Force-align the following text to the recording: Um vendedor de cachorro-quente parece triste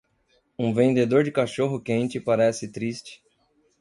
Um 0.57 0.73
vendedor 0.73 1.23
de 1.23 1.31
cachorro-quente 1.31 2.19
parece 2.19 2.67
triste 2.71 3.21